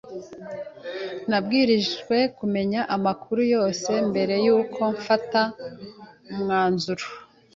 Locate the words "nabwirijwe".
1.29-2.17